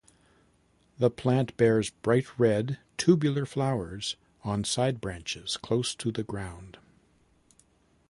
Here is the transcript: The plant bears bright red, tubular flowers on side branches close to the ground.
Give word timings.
The 0.97 1.11
plant 1.11 1.55
bears 1.57 1.91
bright 1.91 2.25
red, 2.39 2.79
tubular 2.97 3.45
flowers 3.45 4.15
on 4.43 4.63
side 4.63 4.99
branches 4.99 5.57
close 5.57 5.93
to 5.93 6.11
the 6.11 6.23
ground. 6.23 6.79